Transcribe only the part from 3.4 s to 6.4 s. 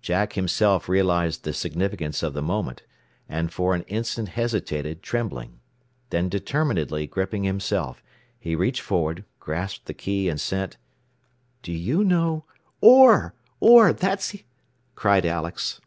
for an instant hesitated, trembling. Then